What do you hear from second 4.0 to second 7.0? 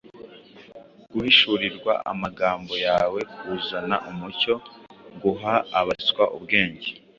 umucyo, guha abaswa ubwenge.”